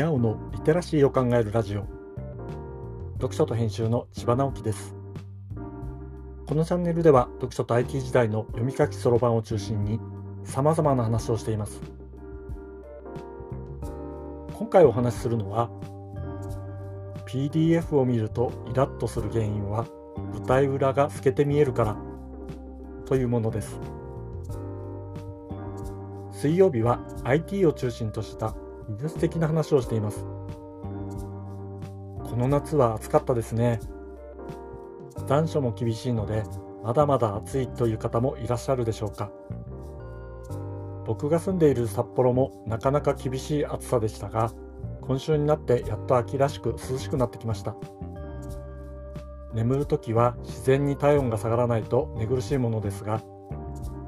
[0.00, 1.84] にゃおのリテラシーを考えるラジオ。
[3.16, 4.94] 読書と編集の千葉直樹です。
[6.46, 10.00] このチャンネルでは読書と IT 時代の読み書きそろばんを中心に
[10.42, 11.82] 様々な話をしています。
[14.54, 15.68] 今回お話しするのは
[17.26, 19.84] PDF を見るとイラッとする原因は
[20.32, 21.98] 舞台裏が透けて見えるから
[23.04, 23.78] というものです。
[26.32, 28.54] 水曜日は IT を中心とした
[28.90, 30.24] 技術的な話をしています。
[32.24, 33.80] この夏は暑かったですね。
[35.26, 36.42] 残暑も厳しいので
[36.82, 39.30] まだまだ暑いという方もいらっしゃるでしょうか。
[41.06, 44.52] 僕が住んでいる札幌もなかなか厳しい暑さでしたが
[45.00, 47.74] 今週になってやっと秋らしく涼しくなってきました。
[49.52, 53.20] 眠るときは自然に体温が下がらないと寝苦しいものですが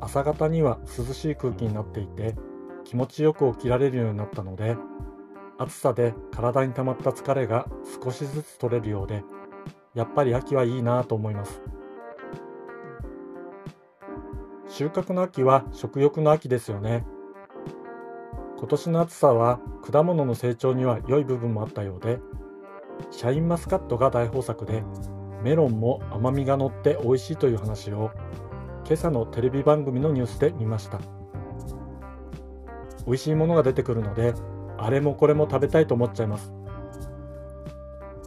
[0.00, 2.36] 朝方には涼しい空気になっていて
[2.84, 4.76] 気持ちよく起きられるようになったので
[5.58, 7.66] 暑さで体に溜まった疲れが
[8.02, 9.24] 少しずつ取れるようで
[9.94, 11.62] やっぱり秋はいいなと思います。
[14.68, 17.06] 収穫の秋は食欲の秋ですよね。
[18.58, 22.18] 今年の暑さは果物の成長には良い部分もあったようで
[23.10, 24.82] シャインマスカットが大豊作で
[25.42, 28.10] メロンも甘みが乗って美味しいという話を
[28.84, 31.23] 今朝のテレビ番組のニュースで見ました。
[33.06, 34.34] 美味しいものが出てくるので
[34.78, 36.52] あれもこれも食べたいと思っちゃいます。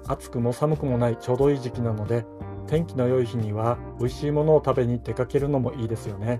[0.07, 2.25] 暑くも寒くもないちょうどいい時期なので
[2.67, 6.39] 天気の良い日には美味しいものを食べに出かけるのもいいですよね。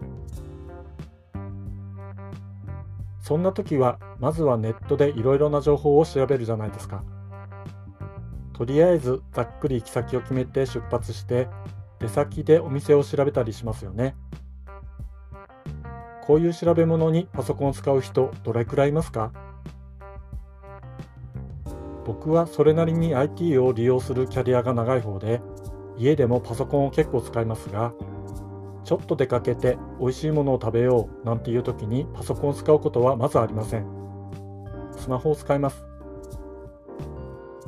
[3.19, 7.03] そんな時はまずはネットでいろいろな情報を調べるじゃないですか。
[8.53, 11.49] とりあえずざっくり行き先を決めて出発して
[11.99, 14.15] 出先でお店を調べたりしますよね。
[16.27, 19.31] こういう調べ物にパソコンを使う人どれくらいいますか？
[22.05, 25.41] 僕はそれなりに IT を利用するキャリアが長い方で
[25.97, 27.93] 家でもパソコンを結構使いますが
[28.83, 33.87] ちょっと出かけて美味しいものを食べようなんていう時にパソコンを使うことはまずありません。
[34.97, 35.85] スマホを使います。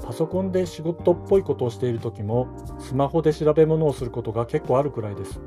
[0.05, 2.47] パソコンで仕事っぽいことをしている時も
[2.79, 5.39] スマホで調べ物をすることが結構あるくらいです。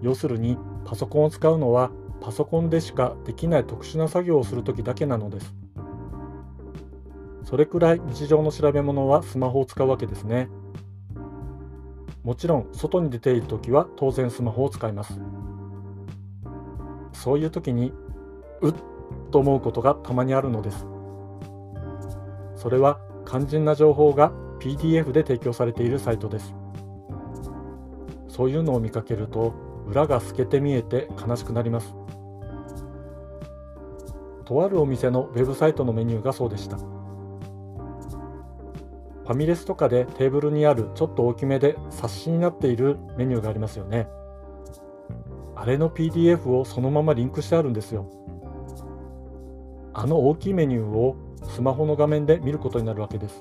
[0.00, 5.54] 要するにパソコンを使うのはパソコンでしかできない特殊な作業をする時だけなのです。
[7.42, 10.48] それくらい日常の調べ物はスマホを使うわけですね。
[12.22, 15.20] もちろん外に出ている時は当然スマホを使います。
[17.12, 17.92] そういう時に
[18.60, 18.74] うっ
[19.32, 20.86] と思うことがたまにあるのです。
[22.54, 26.54] それは肝心な情報が PDF で提供されているサイトです。
[28.28, 31.94] そういうのを見かけると裏が透けて見えて悲しくなります。
[34.44, 36.76] とあるお店のウェブサイトのメニューがそうでした。
[36.76, 44.08] ファミレスとかでテーブルにあるちょっと大きめで冊子になっているメニューがありますよね。
[45.56, 48.06] あれの PDF をそのままリンクしてあるんですよ。
[49.94, 53.40] あの大きいメニューをスマホの画面で見ることになるわけです。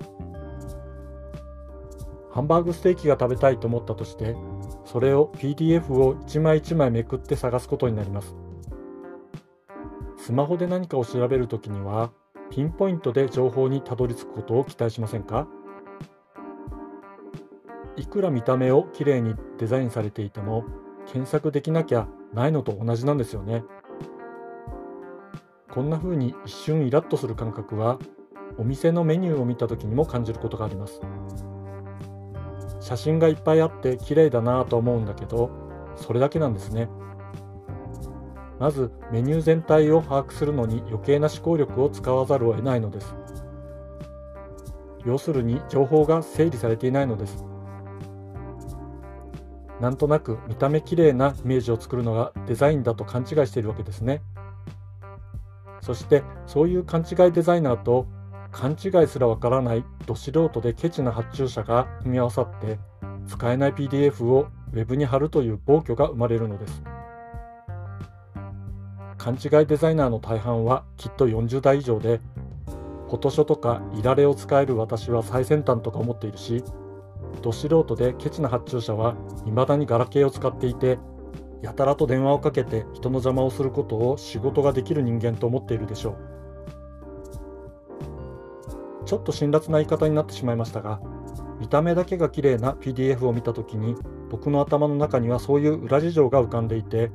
[2.31, 4.35] ハンバーグステーキが食べたいと思ったとして
[4.85, 8.35] それを PDF を1枚1枚めくって探すことになります。
[10.17, 12.11] スマホで何かを調べるときには
[12.49, 15.47] ピンポイントで情報にたどり着くことを期待しませんか？
[17.97, 20.65] いくら見た目をきれいにデザインされていても
[21.05, 23.63] 検索できなきゃないのと同じなんですよね。
[25.71, 27.99] こんな風に一瞬イラッとする感覚は
[28.57, 31.01] お店のメニューを見た時にも感じることがあります。
[32.85, 35.49] 写真がいっぱいあって綺麗だなぁと思うんだけど
[35.95, 36.87] それだけなんですね。
[38.59, 43.15] まずメニュー全体を把握するのに余計な思考力を使わざるを得ないのです。
[45.03, 47.43] 要するに情報が整理されていないのです。
[49.81, 54.21] なんとなく見た目綺麗なイメージを作るのがデザインだと勘違いしているわけですね。
[55.81, 58.05] そしてそういう勘違いデザイナーと
[58.55, 62.79] 勘違いすらわからないど素人でケチな発注者が組み合わさって
[63.27, 66.81] 使えない PDF を Web に貼るという暴挙が生まれるのです。
[69.17, 72.21] 勘違いデザイナーの大半はきっと40代以上で
[73.07, 76.63] フォトショとかいられを使える私は最先端とか思っているし
[77.41, 79.15] ど素人でケチな発注者は
[79.45, 80.97] 未だにガラケーを使っていて
[81.61, 86.34] やたらと電話をかけて人の邪魔をすることを仕事ができる人間と思っているでしょう。
[89.05, 90.99] ちょっと辛辣な言い方になってしまいましたが
[91.59, 93.95] 見た目だけが綺麗な PDF を見た時に
[94.29, 97.11] 僕の頭の中にはそういう裏事情が浮かんでいて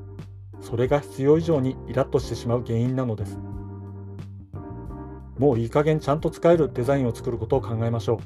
[0.60, 3.38] それが必要以上にイラッとしてしまう原因なのです
[5.40, 8.18] もういい加減ちゃんと使えるデザインを作ることを考えましょう。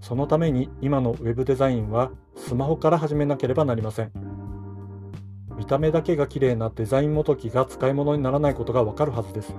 [0.00, 4.12] そのために今の Web デザインはスマホから始めなければなりません。
[5.58, 9.54] 見た目だけが綺麗なデザイン元記が使い物にならないことがわかるはずです。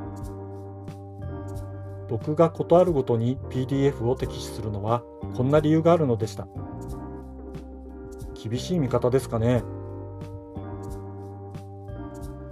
[2.09, 5.03] 僕がことあるごとに PDF を摘出するのは
[5.35, 6.47] こんな理由があるのでした。
[8.33, 9.63] 厳しい見方ですかね。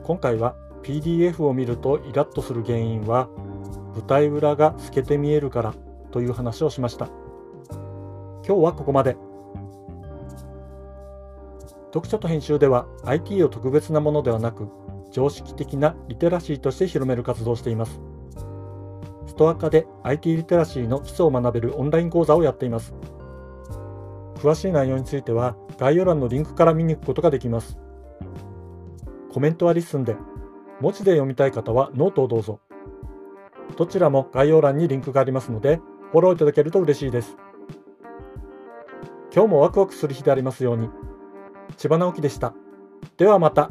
[0.04, 3.30] 今回は PDF を見るとイラッとする原因は
[3.94, 5.74] 舞台裏が透けて見えるから
[6.12, 7.10] という話をしました。
[8.46, 9.18] 今日はここまで。
[11.94, 14.68] 読書と編集では IT を特別なものではなく
[15.12, 18.00] 常識的なリテラシーとして広める活動をしています。
[19.38, 22.96] ストア化で IT リテラシーの基礎を学べるオンライン講座をやっています。
[24.40, 27.78] 詳しい内容については概要欄のリンクから見に行くことができます。
[29.32, 30.16] コメントは LISTEN で、
[30.82, 32.62] 文字で読みたい方はノートをどうぞ。
[33.78, 35.82] どちらも概要欄にリンクがありますので、
[36.12, 37.38] フォローいただけると嬉しいです。
[39.32, 40.90] 今日もワクワクする日でありますように。
[41.78, 42.56] 千葉直樹でした。
[43.18, 43.70] ではまた。